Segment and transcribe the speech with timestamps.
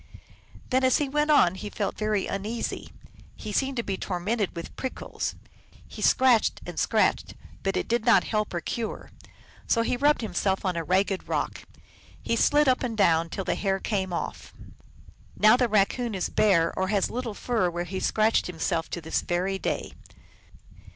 [0.71, 2.91] Then as he went on he felt very uneasy:
[3.35, 5.35] he seemed to be tormented with prickles,
[5.87, 9.11] he scratched and scratched, but it did not help or cure.
[9.67, 11.65] So he rubbed himself on a ragged rock;
[12.19, 14.55] he slid up and down it till the hair came off.
[15.37, 19.21] Now the Raccoon is bare or has little fur where he scratched himself, to this
[19.21, 19.93] very day.